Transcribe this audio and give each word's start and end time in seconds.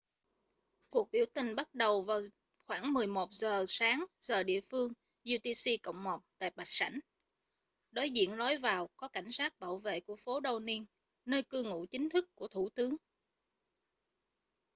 cuộc 0.89 1.11
biểu 1.11 1.25
tình 1.33 1.55
bắt 1.55 1.75
đầu 1.75 2.01
vào 2.01 2.21
khoảng 2.67 2.93
11:00 2.93 3.27
giờ 3.31 3.65
sáng 3.67 4.05
giờ 4.21 4.43
địa 4.43 4.59
phương 4.69 4.93
utc 5.35 5.95
+ 5.95 5.95
1 6.03 6.19
tại 6.37 6.49
bạch 6.55 6.69
sảnh 6.69 6.99
đối 7.91 8.09
diện 8.09 8.33
lối 8.37 8.57
vào 8.57 8.89
có 8.97 9.07
cảnh 9.07 9.31
sát 9.31 9.59
bảo 9.59 9.77
vệ 9.77 9.99
của 9.99 10.15
phố 10.15 10.39
downing 10.39 10.85
nơi 11.25 11.43
cư 11.43 11.63
ngụ 11.63 11.85
chính 11.85 12.09
thức 12.09 12.29
của 12.35 12.47
thủ 12.47 12.69
tướng 12.75 12.95